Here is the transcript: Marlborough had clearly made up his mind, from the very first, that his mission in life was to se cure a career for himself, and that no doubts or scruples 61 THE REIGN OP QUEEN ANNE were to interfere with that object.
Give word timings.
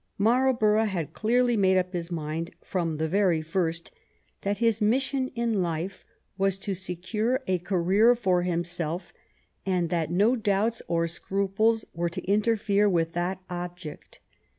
Marlborough 0.17 0.85
had 0.85 1.13
clearly 1.13 1.55
made 1.55 1.77
up 1.77 1.93
his 1.93 2.09
mind, 2.09 2.49
from 2.63 2.97
the 2.97 3.07
very 3.07 3.43
first, 3.43 3.91
that 4.41 4.57
his 4.57 4.81
mission 4.81 5.27
in 5.35 5.61
life 5.61 6.03
was 6.39 6.57
to 6.57 6.73
se 6.73 6.95
cure 6.95 7.43
a 7.45 7.59
career 7.59 8.15
for 8.15 8.41
himself, 8.41 9.13
and 9.63 9.91
that 9.91 10.09
no 10.09 10.35
doubts 10.35 10.81
or 10.87 11.05
scruples 11.07 11.81
61 11.81 11.85
THE 11.85 11.85
REIGN 11.85 12.05
OP 12.05 12.13
QUEEN 12.13 12.23
ANNE 12.23 12.25
were 12.25 12.25
to 12.25 12.31
interfere 12.51 12.89
with 12.89 13.11
that 13.11 13.41
object. 13.47 14.19